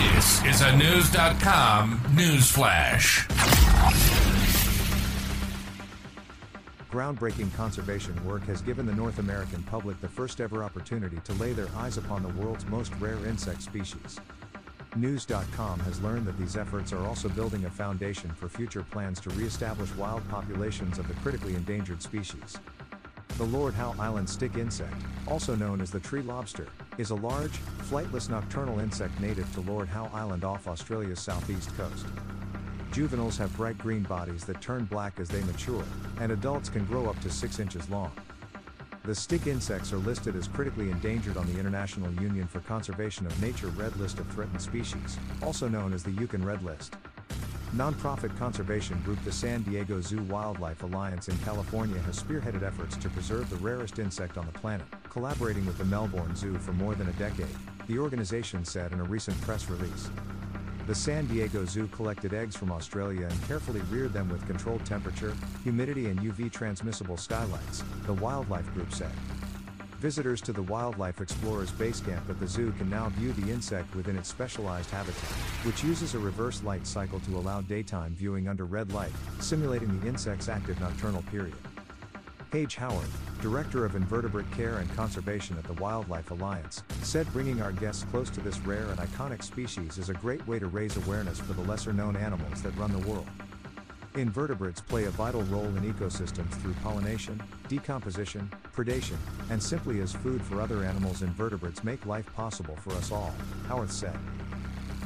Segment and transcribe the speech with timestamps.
[0.00, 3.28] This is a News.com news flash.
[6.90, 11.52] Groundbreaking conservation work has given the North American public the first ever opportunity to lay
[11.52, 14.18] their eyes upon the world's most rare insect species.
[14.96, 19.30] News.com has learned that these efforts are also building a foundation for future plans to
[19.30, 22.58] re-establish wild populations of the critically endangered species.
[23.40, 24.92] The Lord Howe Island stick insect,
[25.26, 26.66] also known as the tree lobster,
[26.98, 27.58] is a large,
[27.88, 32.04] flightless nocturnal insect native to Lord Howe Island off Australia's southeast coast.
[32.92, 35.84] Juveniles have bright green bodies that turn black as they mature,
[36.20, 38.12] and adults can grow up to 6 inches long.
[39.04, 43.40] The stick insects are listed as critically endangered on the International Union for Conservation of
[43.40, 46.94] Nature Red List of Threatened Species, also known as the IUCN Red List.
[47.76, 53.08] Nonprofit conservation group the San Diego Zoo Wildlife Alliance in California has spearheaded efforts to
[53.08, 57.08] preserve the rarest insect on the planet, collaborating with the Melbourne Zoo for more than
[57.08, 57.46] a decade,
[57.86, 60.10] the organization said in a recent press release.
[60.88, 65.32] The San Diego Zoo collected eggs from Australia and carefully reared them with controlled temperature,
[65.62, 69.12] humidity, and UV transmissible skylights, the wildlife group said.
[70.00, 73.94] Visitors to the Wildlife Explorers Base Camp at the zoo can now view the insect
[73.94, 75.28] within its specialized habitat,
[75.62, 80.08] which uses a reverse light cycle to allow daytime viewing under red light, simulating the
[80.08, 81.54] insect's active nocturnal period.
[82.50, 83.10] Paige Howard,
[83.42, 88.30] Director of Invertebrate Care and Conservation at the Wildlife Alliance, said bringing our guests close
[88.30, 91.68] to this rare and iconic species is a great way to raise awareness for the
[91.68, 93.28] lesser known animals that run the world.
[94.16, 99.16] Invertebrates play a vital role in ecosystems through pollination, decomposition, predation,
[99.50, 101.22] and simply as food for other animals.
[101.22, 103.32] Invertebrates make life possible for us all,
[103.68, 104.18] Howard said.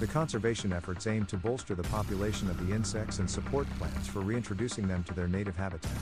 [0.00, 4.20] The conservation efforts aim to bolster the population of the insects and support plans for
[4.20, 5.92] reintroducing them to their native habitat.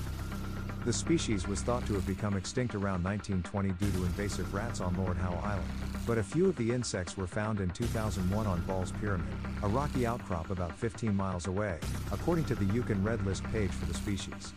[0.84, 4.96] The species was thought to have become extinct around 1920 due to invasive rats on
[4.96, 5.68] Lord Howe Island,
[6.08, 10.06] but a few of the insects were found in 2001 on Ball's Pyramid, a rocky
[10.06, 11.78] outcrop about 15 miles away,
[12.10, 14.54] according to the IUCN Red List page for the species.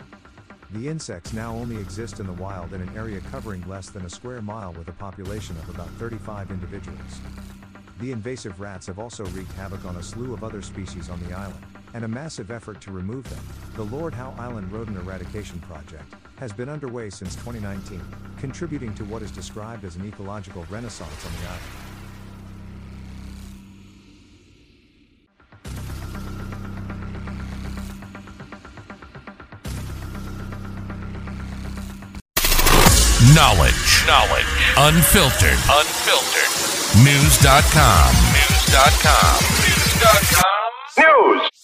[0.71, 4.09] The insects now only exist in the wild in an area covering less than a
[4.09, 7.19] square mile with a population of about 35 individuals.
[7.99, 11.35] The invasive rats have also wreaked havoc on a slew of other species on the
[11.35, 11.63] island,
[11.95, 13.39] and a massive effort to remove them,
[13.75, 18.01] the Lord Howe Island Rodent Eradication Project, has been underway since 2019,
[18.37, 21.61] contributing to what is described as an ecological renaissance on the island.
[33.33, 34.05] Knowledge.
[34.05, 34.45] Knowledge.
[34.77, 35.57] Unfiltered.
[35.71, 36.51] Unfiltered.
[37.05, 38.15] News.com.
[38.35, 39.39] News.com.
[39.63, 40.55] News.com.
[40.97, 41.54] News.